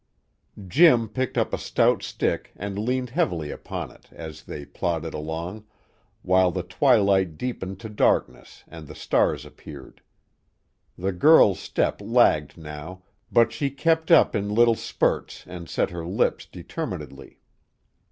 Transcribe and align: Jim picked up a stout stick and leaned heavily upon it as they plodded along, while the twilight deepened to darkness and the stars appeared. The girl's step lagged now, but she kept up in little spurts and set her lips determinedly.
Jim 0.67 1.07
picked 1.07 1.37
up 1.37 1.53
a 1.53 1.59
stout 1.59 2.01
stick 2.01 2.51
and 2.55 2.79
leaned 2.79 3.11
heavily 3.11 3.51
upon 3.51 3.91
it 3.91 4.09
as 4.11 4.41
they 4.45 4.65
plodded 4.65 5.13
along, 5.13 5.63
while 6.23 6.49
the 6.49 6.63
twilight 6.63 7.37
deepened 7.37 7.79
to 7.79 7.87
darkness 7.87 8.63
and 8.67 8.87
the 8.87 8.95
stars 8.95 9.45
appeared. 9.45 10.01
The 10.97 11.11
girl's 11.11 11.59
step 11.59 12.01
lagged 12.01 12.57
now, 12.57 13.03
but 13.31 13.51
she 13.51 13.69
kept 13.69 14.09
up 14.09 14.35
in 14.35 14.49
little 14.49 14.73
spurts 14.73 15.43
and 15.45 15.69
set 15.69 15.91
her 15.91 16.03
lips 16.03 16.47
determinedly. 16.47 17.39